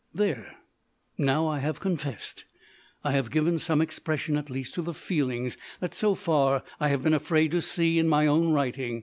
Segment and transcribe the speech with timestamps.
[0.15, 0.57] There!
[1.19, 2.45] Now I have confessed.
[3.03, 7.03] I have given some expression at least to the feelings that so far I have
[7.03, 8.99] been afraid to see in my own writing.